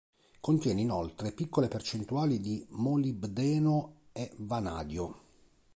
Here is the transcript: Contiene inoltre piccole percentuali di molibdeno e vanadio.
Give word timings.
Contiene 0.39 0.81
inoltre 0.81 1.31
piccole 1.31 1.67
percentuali 1.67 2.39
di 2.39 2.65
molibdeno 2.69 3.97
e 4.13 4.31
vanadio. 4.37 5.15